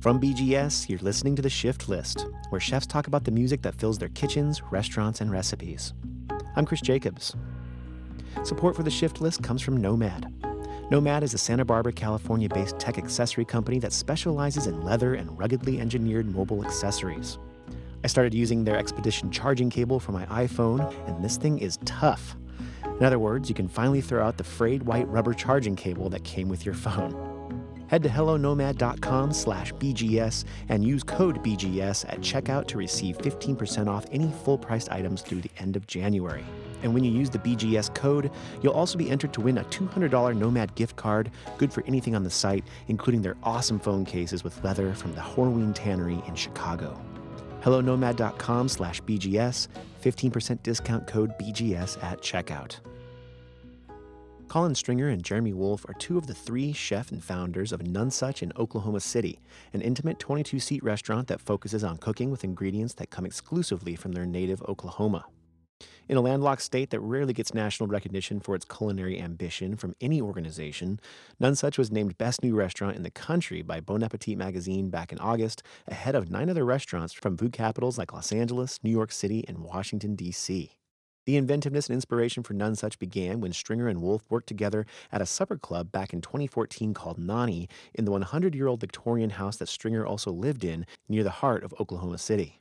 [0.00, 3.74] From BGS, you're listening to The Shift List, where chefs talk about the music that
[3.74, 5.94] fills their kitchens, restaurants, and recipes.
[6.56, 7.34] I'm Chris Jacobs.
[8.42, 10.32] Support for The Shift List comes from Nomad.
[10.90, 15.38] Nomad is a Santa Barbara, California based tech accessory company that specializes in leather and
[15.38, 17.38] ruggedly engineered mobile accessories.
[18.04, 22.36] I started using their Expedition charging cable for my iPhone, and this thing is tough.
[22.84, 26.22] In other words, you can finally throw out the frayed white rubber charging cable that
[26.24, 27.33] came with your phone.
[27.88, 34.06] Head to hellonomad.com slash BGS and use code BGS at checkout to receive 15% off
[34.10, 36.44] any full-priced items through the end of January.
[36.82, 38.30] And when you use the BGS code,
[38.62, 42.24] you'll also be entered to win a $200 Nomad gift card, good for anything on
[42.24, 47.00] the site, including their awesome phone cases with leather from the Horween Tannery in Chicago.
[47.62, 49.68] HelloNomad.com slash BGS,
[50.02, 52.76] 15% discount code BGS at checkout.
[54.54, 58.40] Colin Stringer and Jeremy Wolfe are two of the three chef and founders of Nonesuch
[58.40, 59.40] in Oklahoma City,
[59.72, 64.12] an intimate 22 seat restaurant that focuses on cooking with ingredients that come exclusively from
[64.12, 65.26] their native Oklahoma.
[66.08, 70.22] In a landlocked state that rarely gets national recognition for its culinary ambition from any
[70.22, 71.00] organization,
[71.42, 75.18] Nonesuch was named Best New Restaurant in the country by Bon Appetit magazine back in
[75.18, 79.44] August, ahead of nine other restaurants from food capitals like Los Angeles, New York City,
[79.48, 80.76] and Washington, D.C.
[81.26, 85.26] The inventiveness and inspiration for Nonesuch began when Stringer and Wolfe worked together at a
[85.26, 89.68] supper club back in 2014 called Nani in the 100 year old Victorian house that
[89.68, 92.60] Stringer also lived in near the heart of Oklahoma City.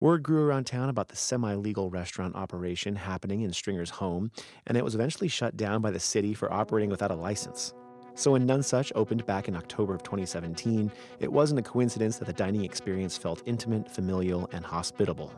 [0.00, 4.30] Word grew around town about the semi legal restaurant operation happening in Stringer's home,
[4.66, 7.72] and it was eventually shut down by the city for operating without a license.
[8.14, 12.34] So when Nonesuch opened back in October of 2017, it wasn't a coincidence that the
[12.34, 15.32] dining experience felt intimate, familial, and hospitable.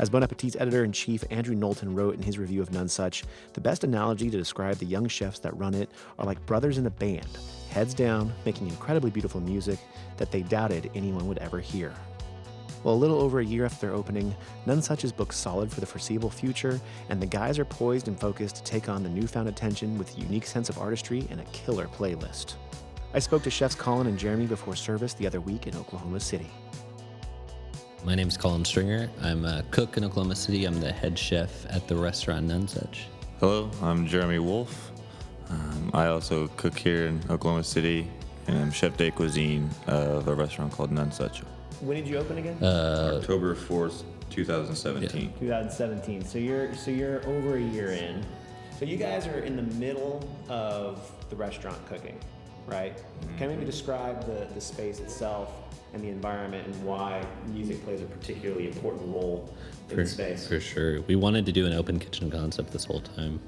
[0.00, 3.60] As Bon Appetit's editor in chief Andrew Knowlton wrote in his review of Nonesuch, the
[3.60, 6.90] best analogy to describe the young chefs that run it are like brothers in a
[6.90, 7.28] band,
[7.68, 9.78] heads down, making incredibly beautiful music
[10.16, 11.92] that they doubted anyone would ever hear.
[12.82, 14.34] Well, a little over a year after their opening,
[14.66, 18.56] Nonesuch is booked solid for the foreseeable future, and the guys are poised and focused
[18.56, 21.88] to take on the newfound attention with a unique sense of artistry and a killer
[21.88, 22.54] playlist.
[23.12, 26.48] I spoke to chefs Colin and Jeremy before service the other week in Oklahoma City.
[28.02, 29.10] My name is Colin Stringer.
[29.20, 30.64] I'm a cook in Oklahoma City.
[30.64, 33.04] I'm the head chef at the restaurant Nonesuch.
[33.40, 34.90] Hello, I'm Jeremy Wolfe.
[35.50, 38.10] Um, I also cook here in Oklahoma City,
[38.46, 41.44] and I'm chef de cuisine of a restaurant called Nonesuch.
[41.80, 42.56] When did you open again?
[42.62, 45.34] Uh, October 4th, 2017.
[45.38, 46.24] 2017.
[46.24, 48.24] So you're so you're over a year in.
[48.78, 52.18] So you guys are in the middle of the restaurant cooking,
[52.66, 52.96] right?
[53.36, 55.52] Can you maybe describe the, the space itself
[55.92, 59.52] and the environment and why music plays a particularly important role
[59.88, 60.46] in for, the space?
[60.46, 61.00] for sure.
[61.02, 63.40] We wanted to do an open kitchen concept this whole time.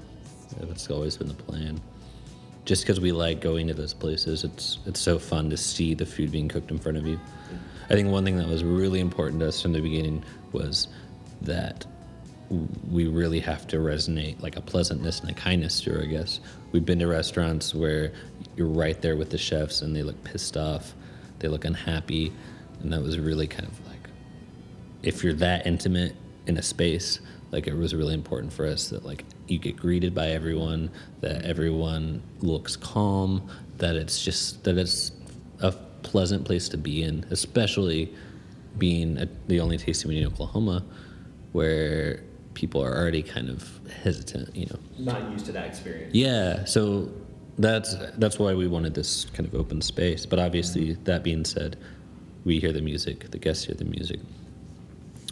[0.59, 1.81] That's always been the plan.
[2.65, 6.05] Just because we like going to those places, it's it's so fun to see the
[6.05, 7.17] food being cooked in front of you.
[7.17, 7.55] Mm-hmm.
[7.89, 10.87] I think one thing that was really important to us from the beginning was
[11.41, 11.85] that
[12.89, 16.39] we really have to resonate like a pleasantness and a kindness to her, I guess.
[16.71, 18.13] We've been to restaurants where
[18.55, 20.93] you're right there with the chefs and they look pissed off,
[21.39, 22.31] they look unhappy,
[22.81, 23.93] and that was really kind of like
[25.03, 26.15] if you're that intimate
[26.47, 27.19] in a space,
[27.51, 30.89] like it was really important for us that like you get greeted by everyone,
[31.21, 33.47] that everyone looks calm,
[33.77, 35.11] that it's just that it's
[35.59, 35.71] a
[36.03, 38.13] pleasant place to be in, especially
[38.77, 40.83] being a, the only tasting room in Oklahoma,
[41.51, 42.21] where
[42.53, 44.79] people are already kind of hesitant, you know.
[44.97, 46.13] Not used to that experience.
[46.13, 47.09] Yeah, so
[47.57, 50.25] that's that's why we wanted this kind of open space.
[50.25, 51.77] But obviously, that being said,
[52.45, 54.19] we hear the music, the guests hear the music.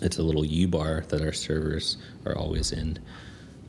[0.02, 2.98] It's a little U bar that our servers are always in,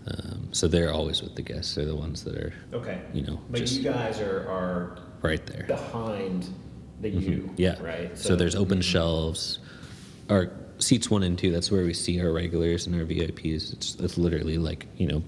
[0.06, 1.74] um, so they're always with the guests.
[1.74, 3.00] They're the ones that are, Okay.
[3.12, 5.64] you know, But you guys are, are right there.
[5.66, 6.48] behind
[7.02, 7.50] the U.
[7.58, 7.78] Yeah.
[7.82, 8.16] Right.
[8.16, 9.58] So, there's open shelves.
[10.32, 11.52] Our seats one and two.
[11.52, 13.72] That's where we see our regulars and our VIPs.
[13.74, 15.22] It's it's literally like you know,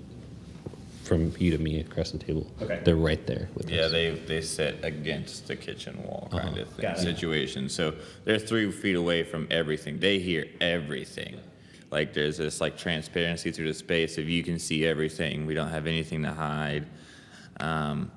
[1.03, 2.51] from you to me across the table.
[2.63, 2.81] Okay.
[2.85, 3.93] They're right there with Yeah, us.
[3.93, 7.03] they they sit against the kitchen wall kind of thing, Got it.
[7.03, 7.69] situation.
[7.69, 9.99] So they're three feet away from everything.
[9.99, 11.39] They hear everything.
[11.91, 14.17] Like there's this like transparency through the space.
[14.17, 16.87] If you can see everything, we don't have anything to hide.
[17.61, 18.11] Um,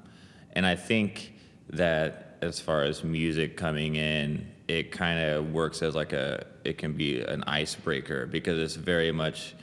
[0.54, 1.34] and I think
[1.70, 6.78] that as far as music coming in, it kind of works as like a it
[6.78, 9.56] can be an icebreaker because it's very much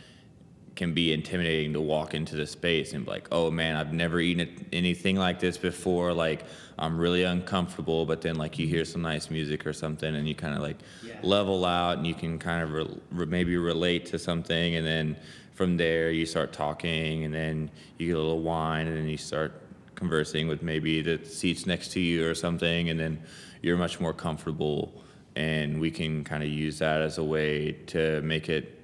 [0.75, 4.19] can be intimidating to walk into the space and be like, oh man, I've never
[4.21, 6.13] eaten anything like this before.
[6.13, 6.45] Like,
[6.79, 8.07] I'm really uncomfortable.
[8.07, 10.79] But then, like, you hear some nice music or something, and you kind of like
[11.23, 14.75] level out, and you can kind of re- re- maybe relate to something.
[14.75, 15.17] And then
[15.53, 19.17] from there, you start talking, and then you get a little wine, and then you
[19.17, 19.61] start
[19.95, 23.23] conversing with maybe the seats next to you or something, and then
[23.65, 24.93] you're much more comfortable.
[25.37, 28.79] And we can kind of use that as a way to make it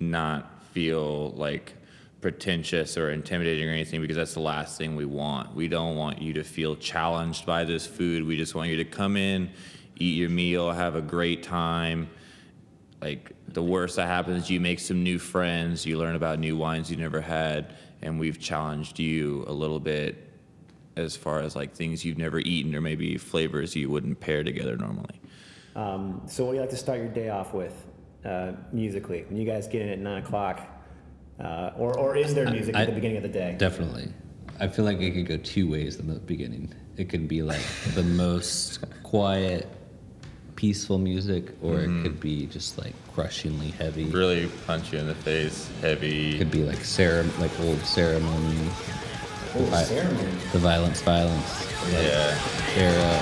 [0.00, 1.74] not feel like
[2.20, 5.54] pretentious or intimidating or anything because that's the last thing we want.
[5.54, 8.26] We don't want you to feel challenged by this food.
[8.26, 9.50] We just want you to come in,
[9.96, 12.10] eat your meal, have a great time.
[13.00, 16.90] Like the worst that happens, you make some new friends, you learn about new wines
[16.90, 20.29] you never had, and we've challenged you a little bit
[21.00, 24.76] as far as like things you've never eaten or maybe flavors you wouldn't pair together
[24.76, 25.20] normally.
[25.74, 27.74] Um, so, what do you like to start your day off with
[28.24, 29.24] uh, musically?
[29.28, 30.60] When you guys get in at nine o'clock,
[31.40, 33.54] uh, or or is there music I- at the beginning of the day?
[33.58, 34.12] Definitely.
[34.58, 36.74] I feel like it could go two ways in the beginning.
[36.98, 37.62] It could be like
[37.94, 39.66] the most quiet,
[40.54, 44.04] peaceful music, or it could be just like crushingly heavy.
[44.04, 46.36] Really punch you in the face, heavy.
[46.36, 48.58] could be like cere- like old ceremony,
[49.56, 50.28] Oh, I- ceremony.
[50.52, 52.38] the violence, violence Yeah.
[52.76, 53.20] era.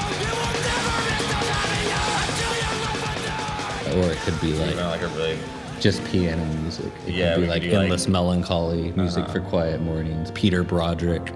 [3.97, 5.39] Or it could be like like a really
[5.81, 6.93] just piano music.
[7.07, 10.31] It Yeah, could be like do, like- endless melancholy music for quiet mornings.
[10.33, 11.33] Peter Broderick,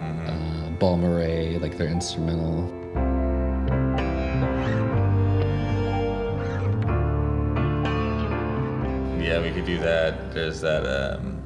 [0.00, 0.28] Mm-hmm.
[0.28, 2.70] uh, Balmorhea, like their instrumental.
[9.20, 10.32] Yeah, we could do that.
[10.34, 11.42] There's that um,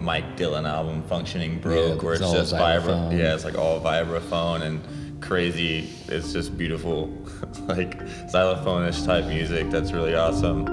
[0.00, 3.16] Mike Dillon album, "Functioning Broke," Yeah, where it's it's just vibra.
[3.16, 4.80] Yeah, it's like all vibraphone and
[5.22, 5.90] crazy.
[6.08, 7.08] It's just beautiful,
[7.68, 8.00] like
[8.30, 9.70] xylophone-ish type music.
[9.70, 10.66] That's really awesome.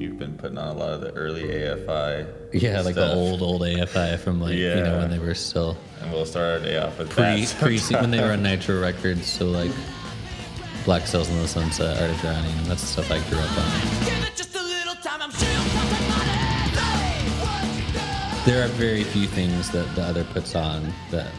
[0.00, 2.26] You've been putting on a lot of the early AFI.
[2.52, 6.12] Yeah, like the old old AFI from like you know when they were still And
[6.12, 7.56] we'll start our day off with pre that.
[7.58, 9.26] pre when they were on Nitro Records.
[9.26, 9.70] So like
[10.84, 12.54] Black Sails in the Sunset, Art of Drowning.
[12.64, 14.04] That's the stuff I grew up on.
[14.04, 16.74] Give it just a little time, I'm sure you'll put the money.
[16.74, 17.92] Say what you
[18.44, 18.50] do.
[18.50, 21.30] There are very few things that the other puts on that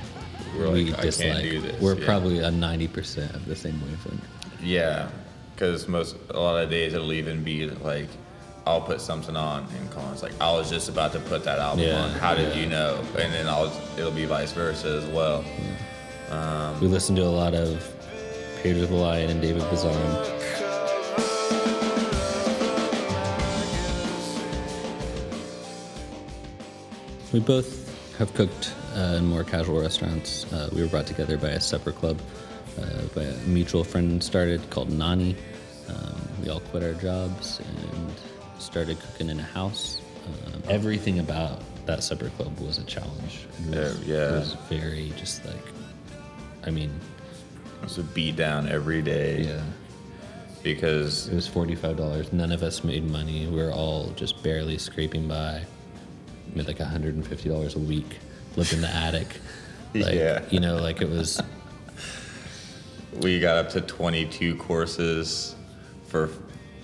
[0.57, 1.43] We're we like, "I can't dislike.
[1.43, 2.05] do this," We're yeah.
[2.05, 4.25] probably a ninety percent of the same wavelength.
[4.63, 5.09] Yeah,
[5.53, 8.07] because most a lot of days it'll even be like,
[8.65, 11.85] I'll put something on, and Colin's like, I was just about to put that album
[11.85, 12.09] Yeah, on.
[12.11, 12.61] How did yeah.
[12.61, 12.99] you know?
[13.19, 15.45] And then I'll it'll be vice versa as well.
[16.31, 17.83] Um, we listen to a lot of
[18.65, 19.93] Pedro the Lion and David Bazan.
[27.31, 30.51] We both have cooked uh, in more casual restaurants.
[30.51, 32.19] Uh, we were brought together by a supper club
[32.81, 35.35] uh, by a mutual friend started called Nani.
[35.87, 38.15] Um, we all quit our jobs and
[38.57, 40.01] started cooking in a house.
[40.47, 43.45] Um, everything about that supper club was a challenge.
[43.69, 44.29] It was, Yeah, yeah.
[44.29, 45.65] It was very just like,
[46.63, 46.89] I mean,
[47.83, 49.61] It's a beat down every day yeah.
[50.63, 52.31] because It was forty-five dollars.
[52.33, 53.47] None of us made money.
[53.47, 55.63] We were all just barely scraping by.
[56.53, 58.17] Made like hundred and fifty dollars a week.
[58.55, 59.27] Lived in the attic.
[59.93, 60.43] Like, Yeah.
[60.49, 61.41] You know, like it was.
[63.21, 65.55] we got up to 22 courses
[66.07, 66.29] for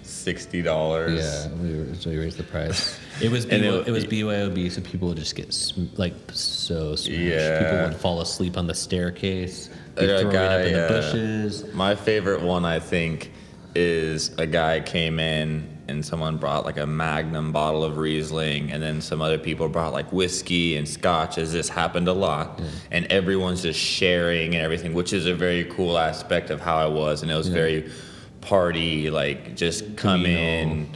[0.04, 1.20] sixty dollars.
[1.20, 2.98] Yeah, we, were, so we raised the price.
[3.22, 6.14] It was And BY, it- it, was BYOB, so people would just get sm- like
[6.32, 7.20] so smashed.
[7.20, 7.60] Yeah.
[7.60, 9.70] People would fall asleep on the staircase.
[9.96, 11.74] They'd got a it guy, up in the uh, bushes.
[11.74, 13.32] My favorite one, I think,
[13.76, 18.82] is a guy came in and someone brought like a Magnum bottle of Riesling, and
[18.82, 22.62] then some other people brought like whiskey and scotch, as this happened a lot.
[22.92, 26.88] And everyone's just sharing and everything, which is a very cool aspect of how I
[26.88, 27.22] was.
[27.22, 27.92] And it was very
[28.40, 30.90] party, like just come in,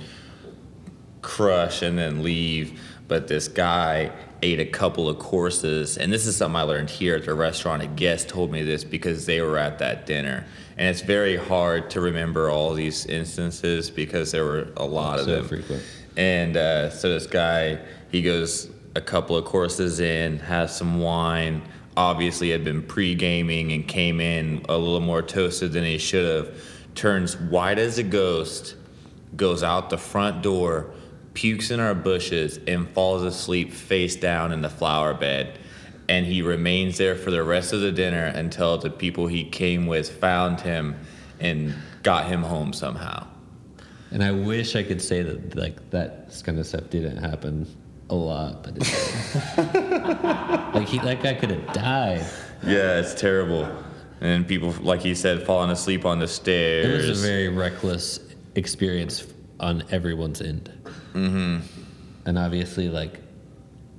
[1.22, 2.80] crush, and then leave.
[3.08, 4.12] But this guy
[4.42, 7.82] ate a couple of courses, and this is something I learned here at the restaurant.
[7.82, 10.46] A guest told me this because they were at that dinner.
[10.78, 15.26] And it's very hard to remember all these instances because there were a lot of
[15.26, 15.48] So them.
[15.48, 15.84] frequent.
[16.18, 17.80] And uh, so this guy,
[18.12, 21.62] he goes a couple of courses in, has some wine.
[21.98, 26.62] Obviously, had been pre-gaming and came in a little more toasted than he should have.
[26.94, 28.76] Turns white as a ghost,
[29.36, 30.92] goes out the front door,
[31.36, 35.60] pukes in our bushes, and falls asleep face down in the flower bed.
[36.10, 39.86] And he remains there for the rest of the dinner until the people he came
[39.86, 40.96] with found him
[41.40, 43.28] and got him home somehow.
[44.12, 47.68] And I wish I could say that like that kind of stuff didn't happen
[48.10, 52.26] a lot, but it's like he that guy could have died.
[52.64, 53.68] Yeah, it's terrible.
[54.22, 57.06] And people, like he said, falling asleep on the stairs.
[57.06, 58.20] It was a very reckless
[58.56, 59.26] experience
[59.60, 60.72] on everyone's end.
[61.16, 61.60] Mm-hmm.
[62.26, 63.20] And obviously, like,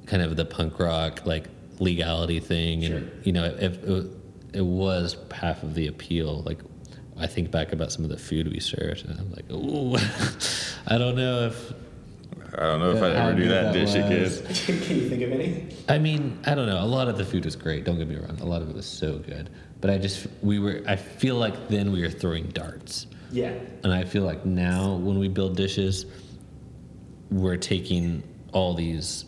[0.06, 2.85] kind of the punk rock, like, legality thing.
[2.85, 4.06] And, you know, if it,
[4.52, 6.42] it was half of the appeal.
[6.42, 6.58] Like,
[7.18, 9.96] I think back about some of the food we served, and I'm like, ooh,
[10.87, 11.73] I don't know if
[12.58, 14.40] I don't know if I'd ever do that that dish was.
[14.40, 14.82] again.
[14.87, 15.66] Can you think of any?
[15.88, 16.82] I mean, I don't know.
[16.82, 17.85] A lot of the food was great.
[17.85, 18.38] Don't get me wrong.
[18.40, 19.50] A lot of it was so good.
[19.80, 20.82] But I just we were.
[20.87, 23.52] I feel like then we were throwing darts, Yeah.
[23.82, 26.06] and I feel like now when we build dishes,
[27.30, 29.25] we're taking all these,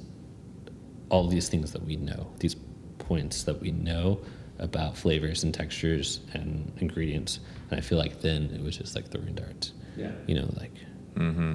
[1.11, 2.57] all these things that we know, these
[2.99, 4.21] points that we know
[4.59, 7.41] about flavors and textures and ingredients,
[7.71, 9.73] and I feel like then it was just like throwing darts.
[9.97, 10.13] Yeah.
[10.27, 10.75] You know, like.
[11.15, 11.55] Mm-hmm.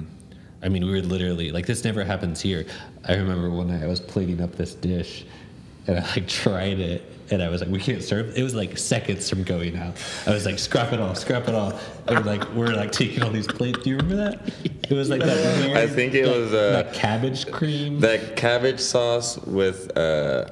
[0.62, 2.64] I mean, we were literally like this never happens here.
[3.06, 5.26] I remember one night I was plating up this dish,
[5.86, 8.78] and I like tried it, and I was like, "We can't serve." It was like
[8.78, 10.02] seconds from going out.
[10.26, 13.22] I was like, "Scrap it all, scrap it all." And we're like, we're like taking
[13.22, 13.80] all these plates.
[13.80, 14.54] Do you remember that?
[14.90, 15.76] It was like that weird.
[15.76, 18.00] I think it was, uh, cabbage cream.
[18.00, 20.46] That cabbage sauce with uh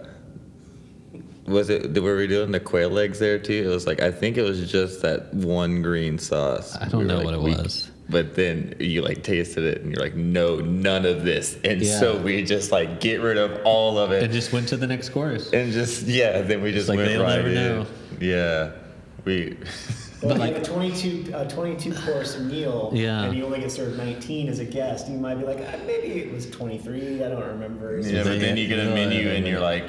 [1.46, 3.64] was it were we doing the quail legs there too?
[3.66, 6.76] It was like I think it was just that one green sauce.
[6.76, 7.88] I don't We know like, what it we- was.
[8.08, 11.56] But then you like tasted it and you're like, no, none of this.
[11.64, 14.76] And so we just like get rid of all of it and just went to
[14.76, 15.50] the next course.
[15.52, 17.54] and just yeah, then we just like went they'll right never in.
[17.54, 17.86] know.
[18.20, 18.72] Yeah.
[19.24, 19.56] We
[20.22, 23.24] Well, But like- a 22, uh, 22 course meal Yeah.
[23.24, 26.20] and you only get served 19 as a guest, you might be like, ah, maybe
[26.20, 27.24] it was 23.
[27.24, 27.98] I don't remember.
[28.00, 29.84] Yeah, but then you get a menu and you're like,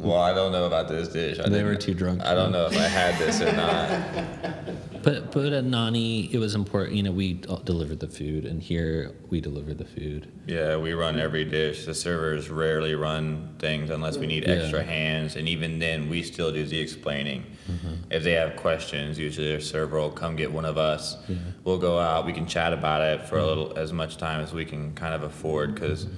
[0.00, 1.38] well, I don't know about this dish.
[1.38, 2.22] I They were too drunk.
[2.22, 4.70] I don't know if I had this or not.
[5.02, 6.94] But but at Nani, it was important.
[6.94, 7.32] You know, we
[7.64, 10.30] delivered the food, and here we delivered the food.
[10.46, 11.86] Yeah, we run every dish.
[11.86, 14.56] The servers rarely run things unless we need Yeah.
[14.56, 17.46] extra hands, and even then, we still do the explaining.
[17.70, 17.94] Mm-hmm.
[18.10, 21.16] If they have questions, usually their server will come get one of us.
[21.64, 22.26] We'll go out.
[22.26, 25.14] We can chat about it for a little as much time as we can kind
[25.14, 26.08] of afford, because I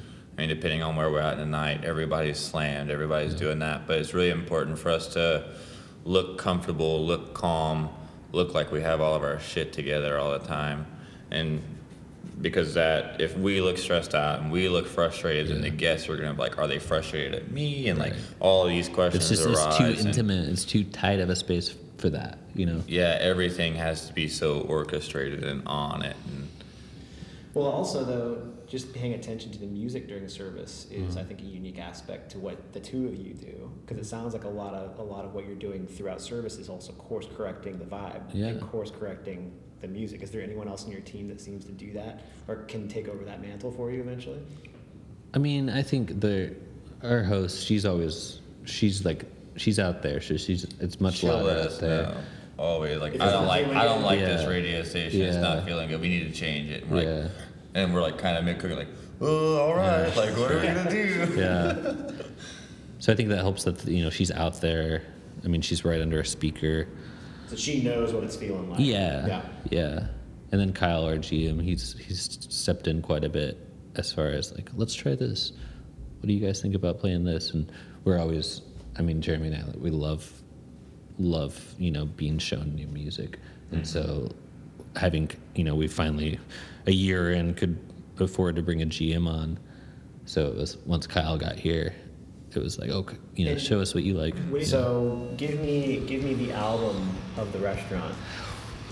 [0.42, 2.90] mean, depending on where we're at in the night, everybody's slammed.
[2.90, 5.44] Everybody's doing that, but it's really important for us to
[6.04, 7.88] look comfortable, look calm,
[8.32, 10.84] look like we have all of our shit together all the time,
[11.30, 11.62] and
[12.40, 16.16] because that if we look stressed out and we look frustrated, then the guests are
[16.16, 17.88] gonna be like, are they frustrated at me?
[17.88, 18.20] And like Right.
[18.40, 19.66] all these questions It's just arise.
[19.68, 20.48] it's too and- intimate.
[20.48, 22.38] It's too tight of a space for that.
[22.54, 22.82] You know.
[22.88, 26.16] yeah, everything has to be so orchestrated and on it.
[26.26, 26.48] And
[27.54, 28.38] Well, also though,
[28.72, 31.18] just paying attention to the music during service is, mm-hmm.
[31.18, 33.70] I think, a unique aspect to what the two of you do.
[33.84, 36.56] Because it sounds like a lot of a lot of what you're doing throughout service
[36.56, 38.46] is also course correcting the vibe Yeah.
[38.46, 39.52] and course correcting
[39.82, 40.22] the music.
[40.22, 43.08] Is there anyone else in your team that seems to do that or can take
[43.08, 44.40] over that mantle for you eventually?
[45.34, 46.54] I mean, I think the
[47.02, 49.26] our host, she's always she's like
[49.56, 50.22] she's out there.
[50.22, 52.02] So she's it's much she'll louder out there.
[52.04, 52.16] know.
[52.58, 54.28] Always like I don't not like I don't like Yeah.
[54.36, 55.20] this radio station.
[55.20, 56.00] It's not feeling good.
[56.00, 56.84] We need to change it.
[56.84, 57.28] And we're Yeah.
[57.74, 58.88] Like, and we're like kind of mid cooking like,
[59.20, 60.14] oh, all right.
[60.16, 61.34] Like what are we gonna do?
[61.36, 62.12] Yeah.
[62.98, 65.02] so I think that helps that you know she's out there.
[65.44, 66.88] I mean, she's right under a speaker.
[67.48, 68.80] So she knows what it's feeling like.
[68.80, 69.26] Yeah.
[69.26, 69.42] Yeah.
[69.70, 70.06] Yeah.
[70.52, 73.58] And then Kyle, our GM, he's he's stepped in quite a bit
[73.96, 75.52] as far as like, let's try this.
[76.20, 77.52] What do you guys think about playing this?
[77.52, 77.70] And
[78.04, 78.62] we're always,
[78.96, 80.30] I mean, Jeremy and I, we love,
[81.18, 83.38] love, you know, being shown new music.
[83.70, 84.28] And mm-hmm.
[84.28, 84.34] so
[84.96, 86.38] having, you know, we finally,
[86.86, 87.78] a year in, could
[88.18, 89.58] afford to bring a GM on.
[90.24, 91.94] So it was once Kyle got here,
[92.54, 94.34] it was like, okay, you know, And- show us what you like.
[94.64, 98.14] So give me give me the album of the restaurant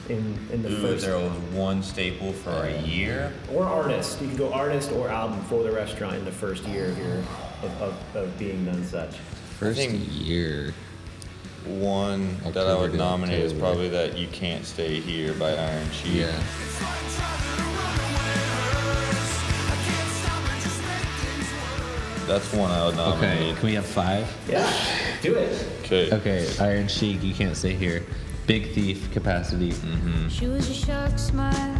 [0.08, 3.32] in in the Ooh, if first there was one staple for a year.
[3.52, 4.20] or artist.
[4.22, 7.18] You could go artist or album for the restaurant in the first year of your
[7.62, 9.12] of, of, of being Nonesuch.
[9.58, 10.72] First think- year.
[11.66, 15.90] One that I would to nominate is probably that You Can't Stay Here by Iron
[15.90, 16.14] Chic.
[16.14, 16.42] Yeah.
[22.26, 23.18] That's one I would nominate.
[23.24, 23.34] Okay.
[23.34, 23.56] nominate.
[23.56, 24.36] Can we have five?
[24.48, 24.72] Yeah,
[25.20, 25.66] do it.
[25.84, 26.12] Okay.
[26.12, 28.04] Okay, Iron Chic, you can't stay here.
[28.46, 29.72] Big Thief, Capacity.
[30.28, 31.76] She was a shark smile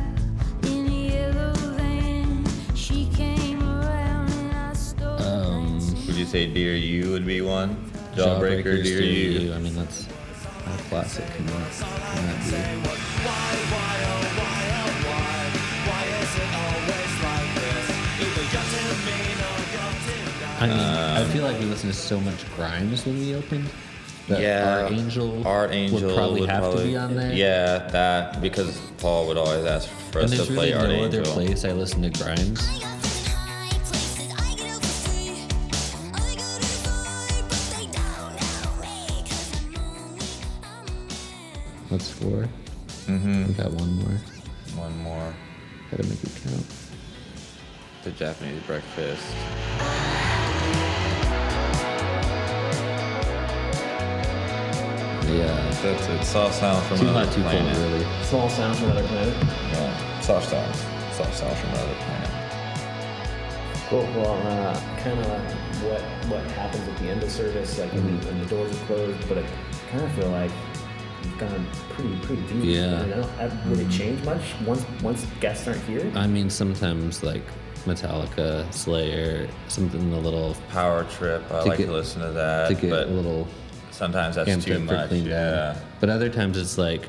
[0.65, 2.45] in a yellow van.
[2.75, 7.90] She came around and I stole Um, Would you say Dear You would be one?
[8.15, 9.53] Jawbreaker, Jawbreaker's Dear You.
[9.55, 11.27] I mean, that's a classic.
[11.37, 13.11] Can that, can that?
[20.61, 23.67] I mean, I feel like we listened to so much Grimes when we opened.
[24.29, 27.33] That Yeah, Art Angel, Art Angel would probably have to be on there.
[27.33, 31.21] Yeah, that because Paul would always ask for us to play really Art no Angel.
[31.23, 32.85] other place I listen to Grimes.
[41.91, 42.49] That's 4
[43.07, 43.47] Mm-hmm.
[43.49, 44.21] We got one more.
[44.77, 45.35] One more,
[45.91, 46.67] Gotta make it count.
[48.05, 49.25] the Japanese breakfast.
[55.27, 55.71] Yeah.
[55.83, 56.25] That's it.
[56.25, 58.07] Soft sound from Too another hot, too cold, really.
[58.25, 59.35] Small sounds from another planet.
[59.73, 60.75] Yeah, soft sound.
[61.15, 62.31] Soft sound from another planet.
[63.89, 64.03] Cool.
[64.21, 65.27] Well, uh, kind of
[65.85, 68.27] what what happens at the end of service, like when, Mm-hmm.
[68.27, 69.45] when the doors are closed, but I
[69.91, 70.70] kind of feel like you've
[71.39, 72.65] gone pretty pretty deep.
[72.65, 73.05] Yeah.
[73.05, 73.29] You know,
[73.69, 76.11] would it change much once once guests aren't here?
[76.15, 77.43] I mean, sometimes like
[77.87, 81.43] Metallica, Slayer, something a little Power Trip.
[81.51, 82.69] I To like get- to listen to that.
[82.69, 83.49] to get but a little
[83.91, 85.11] sometimes that's too much.
[85.13, 85.73] Yeah.
[85.75, 85.77] down.
[86.01, 87.09] But other times it's like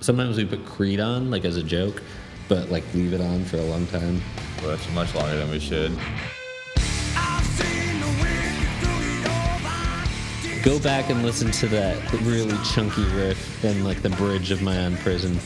[0.00, 2.02] sometimes we put Creed on like as a joke,
[2.48, 4.20] but like leave it on for a long time.
[4.60, 5.92] Well, that's much longer than we should.
[10.62, 14.78] Go back and listen to that really chunky riff and like the bridge of my
[14.84, 15.38] own prison.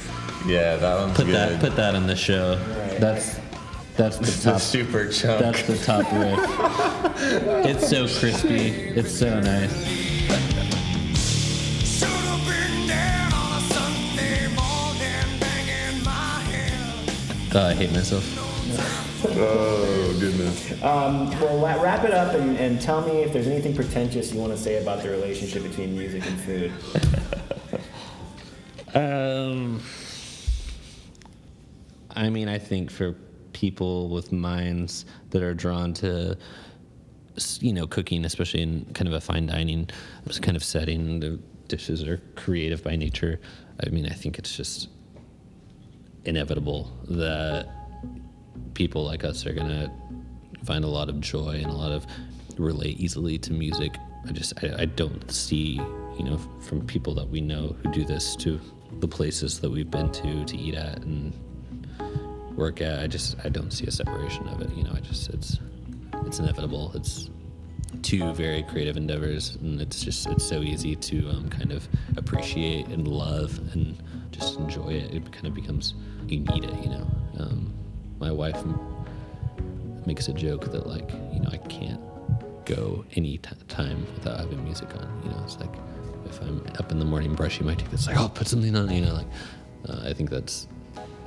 [0.47, 1.35] Yeah, that one's Put good.
[1.35, 2.57] that put that on the show.
[3.01, 3.39] That's
[3.97, 5.41] that's the It's a top super chunk.
[5.41, 6.47] that's the top riff.
[7.67, 8.69] It's so crispy.
[8.69, 9.73] It's so nice.
[11.99, 17.55] Should have been there on a Sunday morning, banging my head.
[17.55, 18.25] Oh, I hate myself.
[19.25, 20.73] Oh goodness.
[20.83, 24.41] Um, well, la- wrap it up and, and tell me if there's anything pretentious you
[24.41, 26.73] want to say about the relationship between music and food.
[28.97, 29.83] Um,
[32.15, 33.15] I mean, I think for
[33.53, 36.39] people with minds that are drawn to,
[37.61, 39.91] you know, cooking, especially in kind of a fine dining
[40.41, 43.39] kind of setting, the dishes are creative by nature.
[43.87, 44.89] I mean, I think it's just
[46.25, 47.69] inevitable that
[48.77, 49.91] people like us are gonna
[50.65, 52.07] find a lot of joy and a lot of
[52.59, 53.97] relate easily to music.
[54.29, 55.81] I just I, I don't see
[56.19, 58.61] you know from people that we know who do this to
[59.01, 61.33] the places that we've been to to eat at and
[62.55, 63.01] work at.
[63.01, 64.71] I just I don't see a separation of it.
[64.77, 65.59] You know, I just it's
[66.27, 66.93] it's inevitable.
[66.95, 67.31] It's
[68.03, 72.89] two very creative endeavors, and it's just it's so easy to um, kind of appreciate
[72.89, 73.97] and love and
[74.33, 75.15] just enjoy it.
[75.15, 75.95] It kind of becomes
[76.29, 77.07] you need it, you know.
[77.39, 77.73] Um,
[78.19, 78.63] my wife
[80.07, 82.01] makes a joke that like you know I can't
[82.65, 85.23] go any t- time without having music on.
[85.25, 85.75] You know, it's like
[86.27, 88.91] if I'm up in the morning brushing my teeth, it's like oh put something on.
[88.93, 89.27] You know, like
[89.89, 90.69] uh, I think that's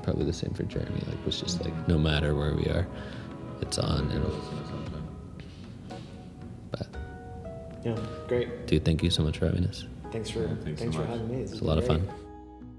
[0.04, 1.02] probably the same for Jeremy.
[1.08, 2.88] Like was just like no matter where we are,
[3.62, 4.10] it's on.
[4.12, 4.24] And
[6.72, 6.88] but
[7.86, 8.68] Yeah, great.
[8.68, 9.86] dude, thank you so much for having us.
[10.12, 11.20] Thanks for thanks thanks so for much.
[11.20, 11.42] having me.
[11.44, 12.08] It's a lot of fun.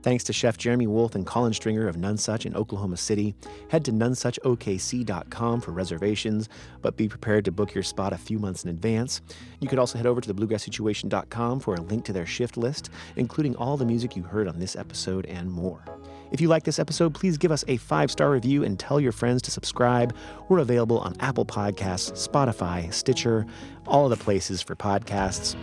[0.03, 3.35] Thanks to Chef Jeremy Wolfe and Colin Stringer of Nonesuch in Oklahoma City.
[3.69, 6.49] Head to nonesuchokc.com for reservations,
[6.81, 9.21] but be prepared to book your spot a few months in advance.
[9.61, 13.57] You could also head over to thebluegrasssituation.com for a link to their shift list, including
[13.57, 15.85] all the music you heard on this episode and more.
[16.31, 19.13] If you like this episode, please give us a five star review and tell your
[19.13, 20.15] friends to subscribe.
[20.49, 23.47] We're available on Apple Podcasts, Spotify, Stitcher,
[23.87, 25.57] all of the places for podcasts.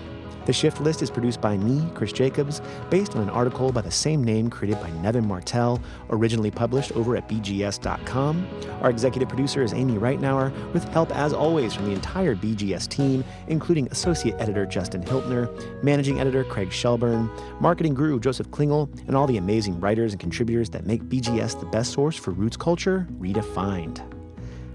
[0.48, 3.92] The Shift List is produced by me, Chris Jacobs, based on an article by the
[3.92, 8.48] same name created by Nevin Martell, originally published over at BGS.com.
[8.82, 13.26] Our executive producer is Amy Reitnauer, with help as always from the entire BGS team,
[13.50, 15.52] including associate editor Justin Hiltner,
[15.84, 17.30] managing editor Craig Shelburne,
[17.60, 21.66] marketing guru Joseph Klingel, and all the amazing writers and contributors that make BGS the
[21.66, 24.02] best source for roots culture redefined.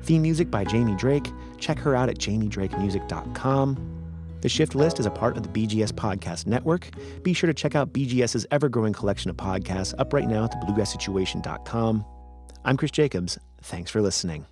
[0.03, 1.33] Theme music by Jamie Drake.
[1.57, 4.02] Check her out at jamiedrakemusic.com.
[4.43, 6.91] The Shift List is a part of the BGS Podcast Network.
[7.23, 10.53] Be sure to check out BGS's ever growing collection of podcasts up right now at
[10.53, 12.05] thebluegrasssituation.com.
[12.65, 13.39] I'm Chris Jacobs.
[13.63, 14.47] Thanks for listening.